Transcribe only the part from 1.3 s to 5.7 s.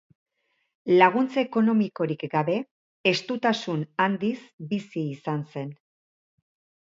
ekonomikorik gabe, estutasun handiz bizi izan zen.